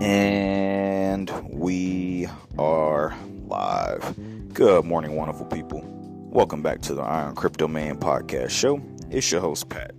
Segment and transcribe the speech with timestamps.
[0.00, 3.16] And we are
[3.48, 4.14] live.
[4.54, 5.82] Good morning, wonderful people.
[6.30, 8.80] Welcome back to the Iron Crypto Man podcast show.
[9.10, 9.90] It's your host, Pat.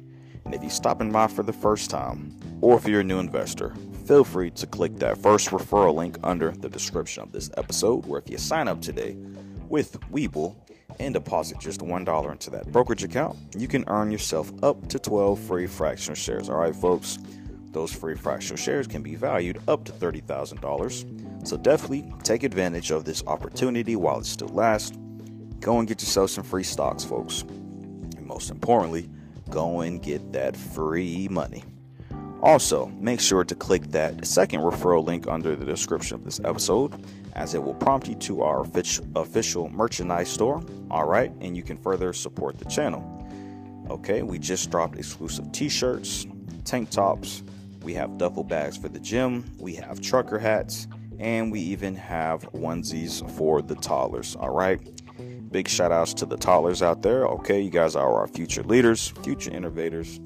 [0.46, 3.76] And if you're stopping by for the first time, or if you're a new investor,
[4.06, 8.22] feel free to click that first referral link under the description of this episode, where
[8.22, 9.18] if you sign up today
[9.68, 10.56] with Webull
[11.02, 15.38] and deposit just $1 into that brokerage account, you can earn yourself up to 12
[15.40, 16.48] free fractional shares.
[16.48, 17.20] All right, folks.
[17.72, 21.48] Those free fractional shares can be valued up to $30,000.
[21.48, 24.98] So definitely take advantage of this opportunity while it still lasts.
[25.60, 27.42] Go and get yourself some free stocks, folks.
[27.44, 29.10] And most importantly,
[29.50, 31.64] go and get that free money.
[32.42, 37.06] Also, make sure to click that second referral link under the description of this episode,
[37.34, 38.66] as it will prompt you to our
[39.16, 40.64] official merchandise store.
[40.90, 43.04] All right, and you can further support the channel.
[43.90, 46.26] Okay, we just dropped exclusive t shirts,
[46.64, 47.44] tank tops,
[47.84, 50.88] we have duffel bags for the gym, we have trucker hats,
[51.20, 54.36] and we even have onesies for the toddlers.
[54.36, 54.80] All right.
[55.52, 57.26] Big shout outs to the toddlers out there.
[57.26, 60.18] Okay, you guys are our future leaders, future innovators,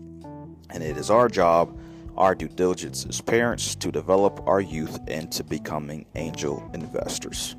[0.70, 1.80] and it is our job,
[2.18, 7.56] our due diligence as parents to develop our youth into becoming angel investors.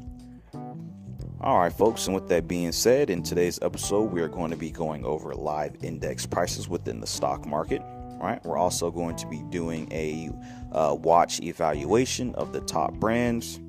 [1.41, 4.56] All right, folks, and with that being said, in today's episode, we are going to
[4.56, 7.83] be going over live index prices within the stock market
[8.25, 8.44] right?
[8.44, 10.30] We're also going to be doing a
[10.72, 13.61] uh, watch evaluation of the top brands,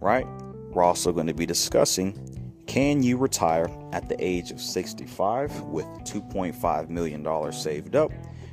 [0.00, 0.26] right?
[0.70, 2.30] We're also going to be discussing
[2.66, 8.10] can you retire at the age of 65 with $2.5 million saved up?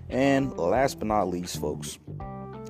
[0.09, 1.97] And last but not least, folks,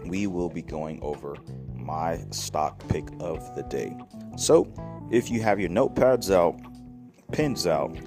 [0.05, 1.35] we will be going over
[1.75, 3.97] my stock pick of the day.
[4.37, 4.71] So,
[5.09, 6.59] if you have your notepads out,
[7.31, 7.97] pens out,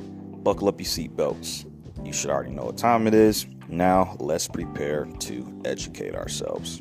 [0.44, 1.68] buckle up your seatbelts.
[2.06, 3.46] You should already know what time it is.
[3.74, 6.80] Now, let's prepare to educate ourselves.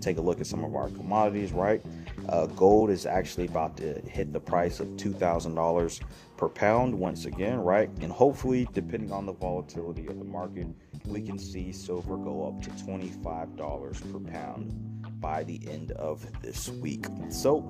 [0.04, 1.82] take a look at some of our commodities, right?
[2.28, 6.00] Uh, gold is actually about to hit the price of $2,000
[6.36, 7.88] per pound once again, right?
[8.00, 10.66] And hopefully, depending on the volatility of the market,
[11.06, 16.68] we can see silver go up to $25 per pound by the end of this
[16.68, 17.06] week.
[17.30, 17.60] So,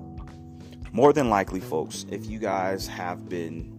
[0.92, 3.78] more than likely, folks, if you guys have been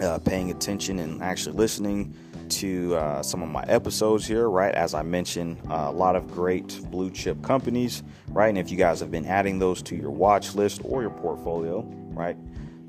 [0.00, 2.14] uh, paying attention and actually listening,
[2.50, 4.74] to uh, some of my episodes here, right?
[4.74, 8.48] As I mentioned, uh, a lot of great blue chip companies, right?
[8.48, 11.80] And if you guys have been adding those to your watch list or your portfolio,
[12.10, 12.36] right?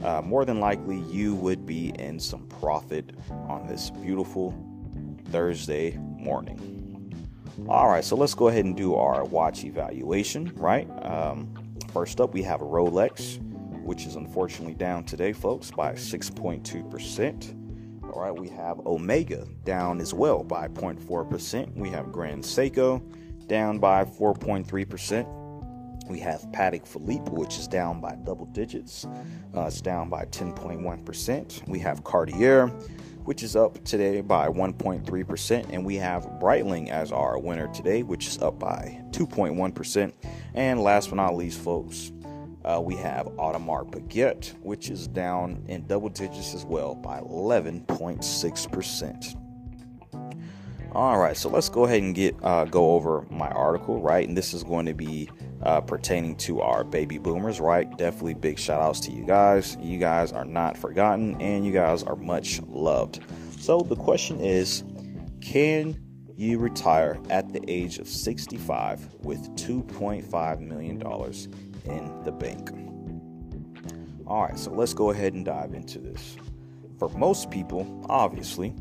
[0.04, 3.12] Uh, more than likely, you would be in some profit
[3.48, 4.54] on this beautiful
[5.32, 6.68] Thursday morning.
[7.68, 10.90] All right, so let's go ahead and do our watch evaluation, right?
[11.06, 11.54] Um,
[11.94, 13.40] first up, we have a Rolex,
[13.84, 17.61] which is unfortunately down today, folks, by 6.2%.
[18.12, 21.76] All right, we have Omega down as well by 0.4%.
[21.76, 23.02] We have Grand Seiko
[23.48, 26.10] down by 4.3%.
[26.10, 29.06] We have Patek Philippe, which is down by double digits.
[29.56, 31.68] Uh, it's down by 10.1%.
[31.70, 32.68] We have Cartier,
[33.24, 35.70] which is up today by 1.3%.
[35.70, 40.12] And we have Breitling as our winner today, which is up by 2.1%.
[40.54, 42.12] And last but not least, folks,
[42.64, 49.38] uh, we have Audemars Piguet, which is down in double digits as well by 11.6%.
[50.94, 54.28] All right, so let's go ahead and get uh, go over my article, right?
[54.28, 55.30] And this is going to be
[55.64, 57.90] uh, pertaining to our baby boomers, right?
[57.98, 59.78] Definitely big shout outs to you guys.
[59.80, 63.22] You guys are not forgotten and you guys are much loved.
[63.58, 64.84] So the question is
[65.40, 65.98] Can
[66.36, 71.00] you retire at the age of 65 with $2.5 million
[71.86, 72.72] in the bank?
[74.28, 76.38] All right, so let's go ahead and dive into this.
[77.00, 78.74] For most people, obviously,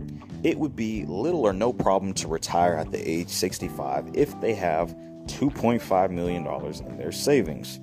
[0.43, 4.55] it would be little or no problem to retire at the age 65 if they
[4.55, 4.95] have
[5.27, 6.47] $2.5 million
[6.87, 7.81] in their savings.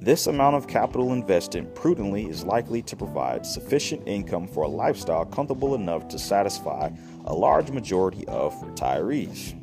[0.00, 5.24] This amount of capital invested prudently is likely to provide sufficient income for a lifestyle
[5.24, 6.90] comfortable enough to satisfy
[7.24, 9.54] a large majority of retirees.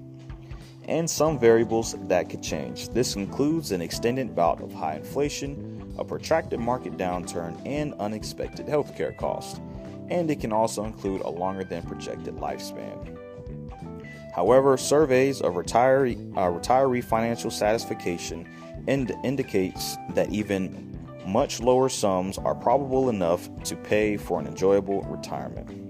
[0.88, 2.90] And some variables that could change.
[2.90, 9.18] This includes an extended bout of high inflation, a protracted market downturn, and unexpected healthcare
[9.18, 9.60] costs.
[10.10, 13.18] And it can also include a longer than projected lifespan.
[14.36, 18.48] However, surveys of retiree, uh, retiree financial satisfaction
[18.88, 25.02] ind- indicates that even much lower sums are probable enough to pay for an enjoyable
[25.04, 25.82] retirement.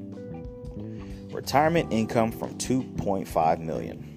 [1.34, 4.15] Retirement income from 2.5 million.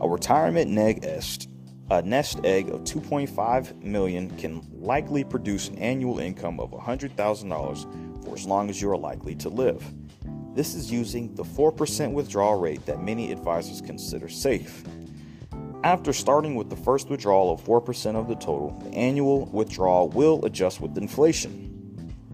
[0.00, 1.48] A retirement nest,
[1.90, 8.34] a nest egg of 2.5 million can likely produce an annual income of $100,000 for
[8.34, 9.84] as long as you are likely to live.
[10.54, 14.84] This is using the 4% withdrawal rate that many advisors consider safe.
[15.82, 20.44] After starting with the first withdrawal of 4% of the total, the annual withdrawal will
[20.44, 21.70] adjust with inflation.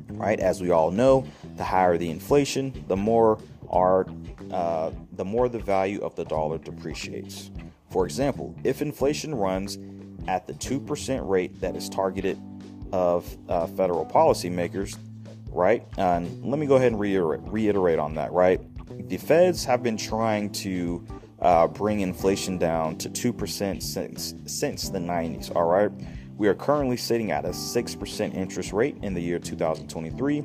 [0.09, 0.39] Right?
[0.39, 1.27] As we all know,
[1.57, 3.39] the higher the inflation, the more
[3.71, 4.07] our
[4.53, 7.51] uh, the more the value of the dollar depreciates.
[7.91, 9.79] For example, if inflation runs
[10.29, 12.41] at the 2% rate that is targeted
[12.93, 14.97] of uh, federal policymakers,
[15.49, 15.87] right?
[15.97, 18.61] And let me go ahead and reiterate, reiterate on that, right?
[19.09, 21.05] The feds have been trying to
[21.41, 25.91] uh, bring inflation down to 2% since, since the 90s, all right?
[26.37, 30.45] We are currently sitting at a 6% interest rate in the year 2023,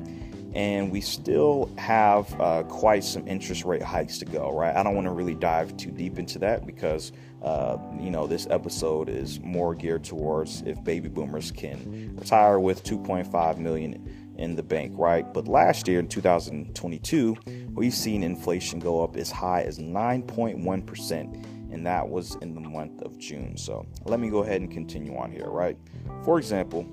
[0.56, 4.74] and we still have uh, quite some interest rate hikes to go, right?
[4.74, 7.12] I don't want to really dive too deep into that because,
[7.42, 12.84] uh, you know, this episode is more geared towards if baby boomers can retire with
[12.84, 15.30] 2.5 million in the bank, right?
[15.34, 17.36] But last year in 2022,
[17.74, 23.02] we've seen inflation go up as high as 9.1%, and that was in the month
[23.02, 23.58] of June.
[23.58, 25.76] So let me go ahead and continue on here, right?
[26.24, 26.86] For example,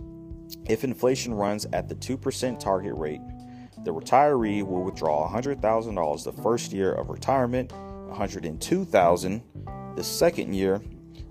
[0.68, 3.21] if inflation runs at the 2% target rate,
[3.83, 7.71] the retiree will withdraw $100,000 the first year of retirement,
[8.09, 10.81] $102,000 the second year,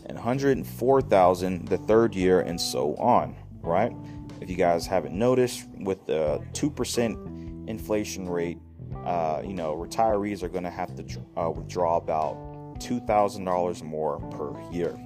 [0.06, 3.92] and $104,000 the third year, and so on, right?
[4.40, 8.58] If you guys haven't noticed, with the 2% inflation rate,
[9.04, 12.36] uh, you know, retirees are going to have to uh, withdraw about
[12.80, 14.98] $2,000 more per year.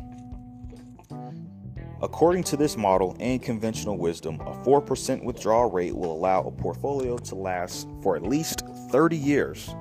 [2.02, 7.16] According to this model and conventional wisdom, a 4% withdrawal rate will allow a portfolio
[7.16, 9.74] to last for at least 30 years.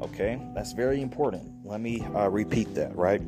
[0.00, 1.50] Okay, that's very important.
[1.64, 3.20] Let me uh, repeat that, right?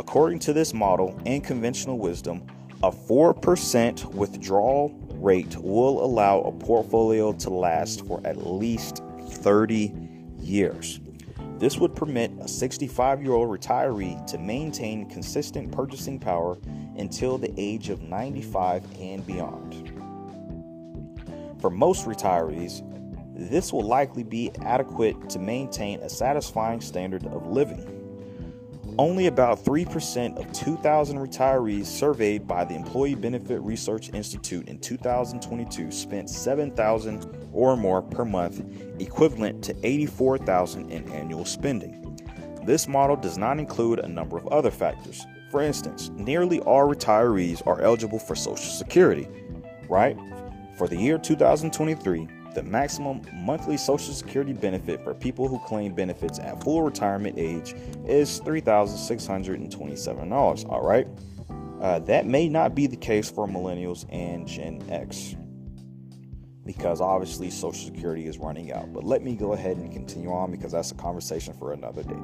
[0.00, 2.44] According to this model and conventional wisdom,
[2.82, 9.94] a 4% withdrawal rate will allow a portfolio to last for at least 30
[10.40, 10.98] years.
[11.58, 16.58] This would permit a 65 year old retiree to maintain consistent purchasing power
[16.98, 19.92] until the age of 95 and beyond.
[21.60, 22.82] For most retirees,
[23.34, 27.92] this will likely be adequate to maintain a satisfying standard of living.
[28.98, 35.90] Only about 3% of 2,000 retirees surveyed by the Employee Benefit Research Institute in 2022
[35.90, 38.62] spent 7,000 or more per month,
[38.98, 42.02] equivalent to 84,000 in annual spending.
[42.64, 45.26] This model does not include a number of other factors.
[45.50, 49.28] For instance, nearly all retirees are eligible for Social Security,
[49.88, 50.18] right?
[50.76, 56.38] For the year 2023, the maximum monthly Social Security benefit for people who claim benefits
[56.38, 57.74] at full retirement age
[58.06, 60.68] is $3,627.
[60.68, 61.06] All right.
[61.80, 65.36] Uh, that may not be the case for millennials and Gen X
[66.64, 68.92] because obviously Social Security is running out.
[68.92, 72.18] But let me go ahead and continue on because that's a conversation for another day.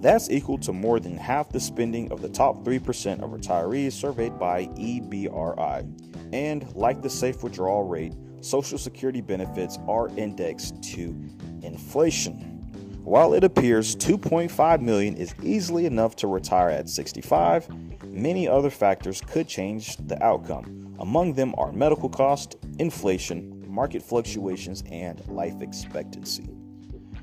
[0.00, 4.38] That's equal to more than half the spending of the top 3% of retirees surveyed
[4.38, 6.32] by EBRI.
[6.32, 11.14] And like the safe withdrawal rate, Social Security benefits are indexed to
[11.62, 12.56] inflation.
[13.04, 17.68] While it appears 2.5 million is easily enough to retire at 65,
[18.04, 20.94] many other factors could change the outcome.
[20.98, 26.48] Among them are medical cost, inflation, market fluctuations, and life expectancy.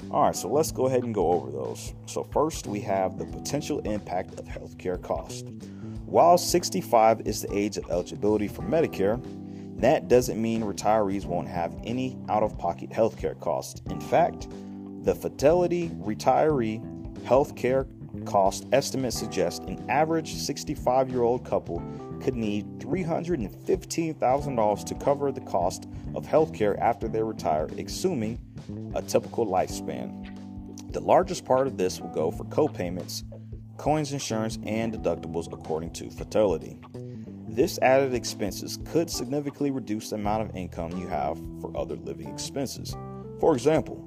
[0.09, 1.93] All right, so let's go ahead and go over those.
[2.05, 5.49] So, first, we have the potential impact of healthcare cost.
[6.05, 9.21] While 65 is the age of eligibility for Medicare,
[9.79, 13.81] that doesn't mean retirees won't have any out of pocket healthcare costs.
[13.89, 14.47] In fact,
[15.03, 16.81] the Fidelity Retiree
[17.23, 17.85] healthcare
[18.25, 21.83] cost estimates suggest an average 65 year old couple
[22.21, 28.39] could need $315,000 to cover the cost of healthcare after they retire, assuming
[28.95, 30.91] a typical lifespan.
[30.91, 33.23] The largest part of this will go for co-payments,
[33.77, 36.79] coinsurance, and deductibles according to Fidelity.
[37.47, 42.29] This added expenses could significantly reduce the amount of income you have for other living
[42.29, 42.95] expenses.
[43.39, 44.03] For example,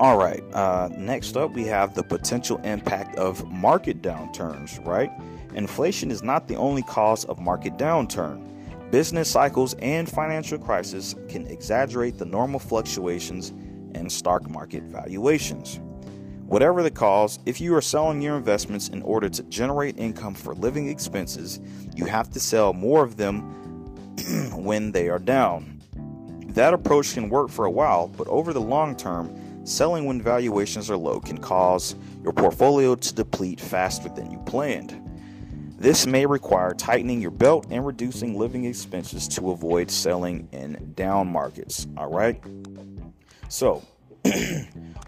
[0.00, 5.12] All right, uh, next up, we have the potential impact of market downturns, right?
[5.54, 8.42] Inflation is not the only cause of market downturn.
[8.90, 13.50] Business cycles and financial crises can exaggerate the normal fluctuations
[13.94, 15.80] in stock market valuations.
[16.46, 20.54] Whatever the cause, if you are selling your investments in order to generate income for
[20.54, 21.60] living expenses,
[21.94, 23.42] you have to sell more of them
[24.54, 25.82] when they are down.
[26.54, 30.90] That approach can work for a while, but over the long term, selling when valuations
[30.90, 35.00] are low can cause your portfolio to deplete faster than you planned.
[35.78, 41.32] This may require tightening your belt and reducing living expenses to avoid selling in down
[41.32, 41.86] markets.
[41.96, 42.38] All right.
[43.48, 43.82] So,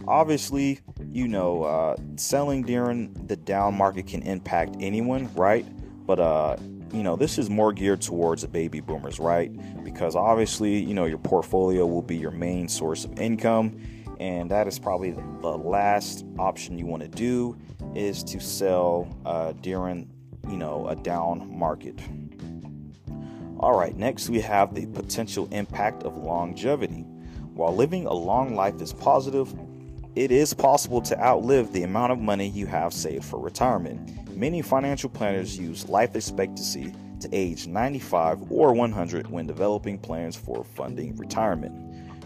[0.09, 0.81] obviously,
[1.11, 5.67] you know, uh, selling during the down market can impact anyone, right?
[6.07, 6.57] But, uh,
[6.93, 9.53] you know, this is more geared towards the baby boomers, right?
[9.85, 13.79] Because obviously, you know, your portfolio will be your main source of income,
[14.23, 17.57] and that is probably the last option you want to do
[17.97, 20.09] is to sell uh, during
[20.49, 21.99] you know, a down market.
[23.59, 27.03] All right, next we have the potential impact of longevity.
[27.55, 29.53] While living a long life is positive,
[30.15, 34.37] it is possible to outlive the amount of money you have saved for retirement.
[34.37, 40.63] Many financial planners use life expectancy to age 95 or 100 when developing plans for
[40.63, 41.75] funding retirement.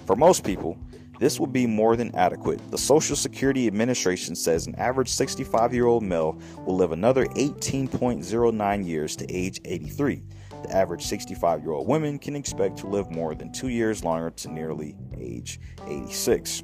[0.07, 0.79] For most people,
[1.19, 2.61] this will be more than adequate.
[2.71, 8.87] The Social Security Administration says an average 65 year old male will live another 18.09
[8.87, 10.23] years to age 83.
[10.63, 14.31] The average 65 year old woman can expect to live more than two years longer
[14.31, 16.63] to nearly age 86.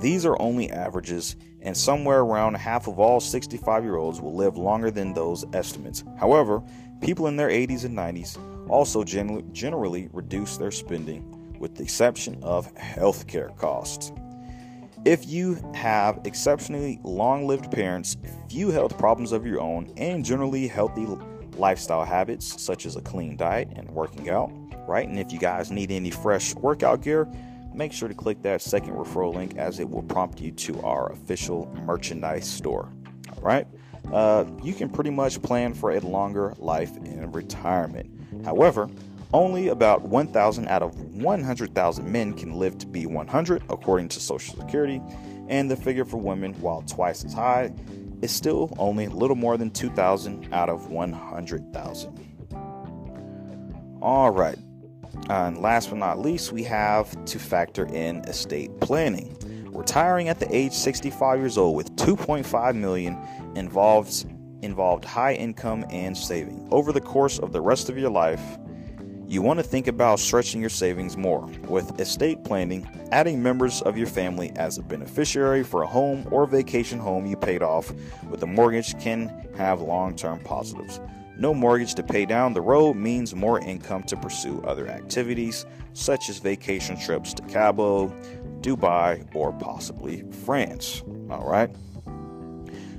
[0.00, 4.56] These are only averages, and somewhere around half of all 65 year olds will live
[4.56, 6.04] longer than those estimates.
[6.18, 6.62] However,
[7.00, 12.38] people in their 80s and 90s also gen- generally reduce their spending with the exception
[12.42, 14.12] of healthcare costs.
[15.04, 18.16] If you have exceptionally long lived parents,
[18.48, 21.06] few health problems of your own, and generally healthy
[21.56, 24.50] lifestyle habits such as a clean diet and working out,
[24.88, 25.08] right?
[25.08, 27.28] And if you guys need any fresh workout gear,
[27.74, 31.12] make sure to click that second referral link as it will prompt you to our
[31.12, 32.92] official merchandise store.
[33.36, 33.66] All right.
[34.12, 38.10] Uh, you can pretty much plan for a longer life in retirement.
[38.44, 38.88] However,
[39.32, 44.56] only about 1,000 out of 100,000 men can live to be 100, according to Social
[44.56, 45.02] Security,
[45.48, 47.72] and the figure for women, while twice as high,
[48.22, 52.24] is still only a little more than 2,000 out of 100,000.
[54.00, 54.58] All right,
[55.28, 59.36] uh, and last but not least, we have to factor in estate planning.
[59.66, 63.18] Retiring at the age 65 years old with 2.5 million
[63.54, 64.26] involves
[64.62, 66.66] involved high income and saving.
[66.72, 68.58] Over the course of the rest of your life,
[69.28, 71.44] You want to think about stretching your savings more.
[71.68, 76.46] With estate planning, adding members of your family as a beneficiary for a home or
[76.46, 77.92] vacation home you paid off
[78.30, 80.98] with a mortgage can have long term positives.
[81.36, 86.30] No mortgage to pay down the road means more income to pursue other activities, such
[86.30, 88.08] as vacation trips to Cabo,
[88.62, 91.02] Dubai, or possibly France.
[91.28, 91.68] All right.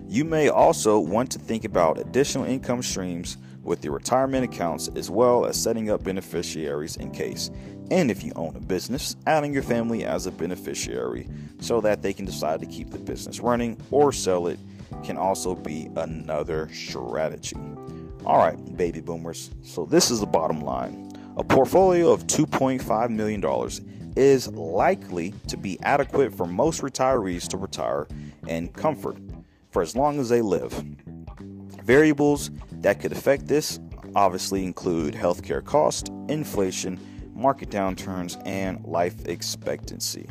[0.08, 3.38] You may also want to think about additional income streams
[3.70, 7.52] with your retirement accounts as well as setting up beneficiaries in case.
[7.92, 12.12] And if you own a business, adding your family as a beneficiary so that they
[12.12, 14.58] can decide to keep the business running or sell it
[15.04, 17.56] can also be another strategy.
[18.26, 19.52] All right, baby boomers.
[19.62, 21.12] So this is the bottom line.
[21.38, 23.44] A portfolio of $2.5 million
[24.18, 28.08] is likely to be adequate for most retirees to retire
[28.48, 29.18] in comfort
[29.70, 30.74] for as long as they live.
[31.84, 32.50] Variables
[32.82, 33.80] that could affect this
[34.16, 37.00] obviously include healthcare cost, inflation,
[37.34, 40.28] market downturns, and life expectancy.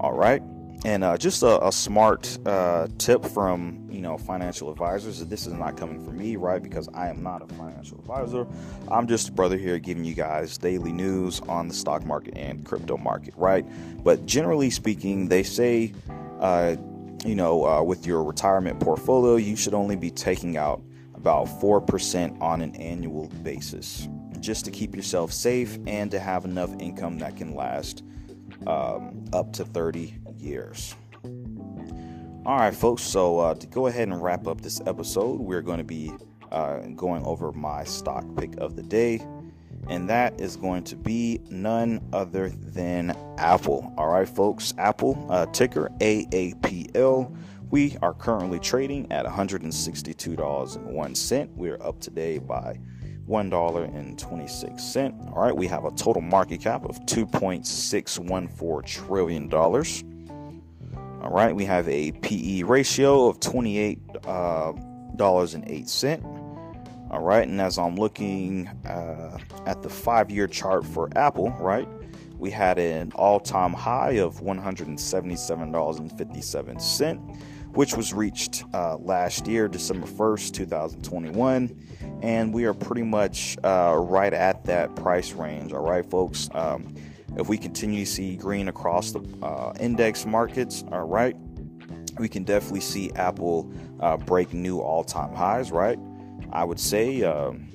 [0.00, 0.42] All right.
[0.84, 5.24] And uh, just a, a smart uh, tip from you know financial advisors.
[5.24, 6.62] This is not coming from me, right?
[6.62, 8.46] Because I am not a financial advisor.
[8.88, 12.64] I'm just a brother here giving you guys daily news on the stock market and
[12.64, 13.64] crypto market, right?
[14.04, 15.94] But generally speaking, they say,
[16.40, 16.76] uh,
[17.24, 20.82] you know, uh, with your retirement portfolio, you should only be taking out
[21.26, 26.70] about 4% on an annual basis just to keep yourself safe and to have enough
[26.78, 28.04] income that can last
[28.68, 30.94] um, up to 30 years.
[31.24, 33.02] All right, folks.
[33.02, 36.12] So uh, to go ahead and wrap up this episode, we're going to be
[36.52, 39.20] uh, going over my stock pick of the day,
[39.88, 43.92] and that is going to be none other than Apple.
[43.98, 44.74] All right, folks.
[44.78, 47.36] Apple uh, ticker AAPL.
[47.68, 51.48] We are currently trading at $162.01.
[51.56, 52.78] We're up today by
[53.28, 55.32] $1.26.
[55.32, 59.52] All right, we have a total market cap of $2.614 trillion.
[59.52, 59.74] All
[61.30, 64.24] right, we have a PE ratio of $28.08.
[64.24, 64.74] Uh,
[67.10, 71.88] All right, and as I'm looking uh, at the five year chart for Apple, right,
[72.38, 77.36] we had an all time high of $177.57
[77.76, 81.78] which was reached uh, last year, December 1st, 2021.
[82.22, 85.74] And we are pretty much uh, right at that price range.
[85.74, 86.48] All right, folks.
[86.54, 86.94] Um,
[87.36, 91.36] if we continue to see green across the uh, index markets, all right,
[92.18, 95.98] we can definitely see Apple uh, break new all time highs, right?
[96.52, 97.68] I would say, um,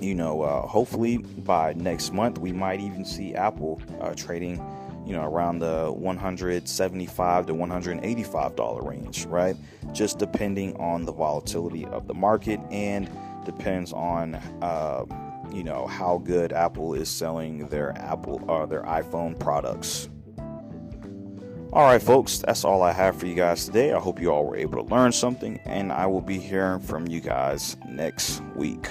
[0.00, 4.58] you know, uh, hopefully by next month, we might even see Apple uh, trading
[5.06, 9.56] you know, around the 175 to 185 dollar range, right?
[9.92, 13.10] Just depending on the volatility of the market and
[13.44, 15.04] depends on, uh,
[15.52, 20.08] you know, how good Apple is selling their Apple or uh, their iPhone products.
[21.72, 23.92] All right, folks, that's all I have for you guys today.
[23.92, 27.06] I hope you all were able to learn something, and I will be hearing from
[27.06, 28.88] you guys next week.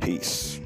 [0.00, 0.60] Peace.